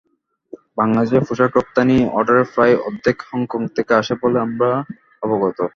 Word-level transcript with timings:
বাংলাদেশের 0.77 1.25
পোশাক 1.27 1.51
রপ্তানি 1.55 1.97
অর্ডারের 2.17 2.47
প্রায় 2.53 2.75
অর্ধেক 2.87 3.17
হংকং 3.29 3.61
থেকে 3.75 3.93
আসে 3.95 4.13
বলে 4.21 4.37
আমরা 4.39 4.69
অবগত। 5.23 5.59